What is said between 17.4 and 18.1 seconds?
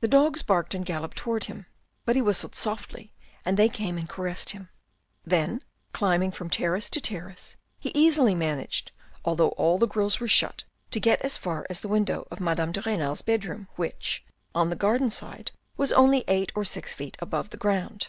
the ground.